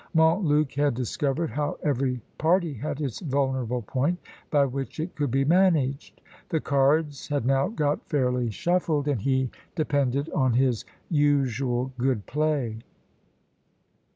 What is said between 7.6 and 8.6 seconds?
got fairly